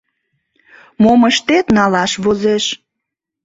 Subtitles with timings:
[1.01, 2.65] Мом ыштет, налаш возеш...